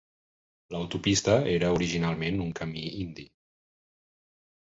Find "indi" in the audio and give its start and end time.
3.03-3.27